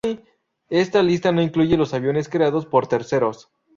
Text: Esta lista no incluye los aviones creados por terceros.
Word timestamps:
Esta 0.71 1.03
lista 1.03 1.31
no 1.31 1.43
incluye 1.43 1.77
los 1.77 1.93
aviones 1.93 2.27
creados 2.27 2.65
por 2.65 2.87
terceros. 2.87 3.51